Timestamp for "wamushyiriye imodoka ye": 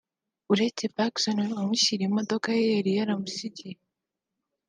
1.55-2.65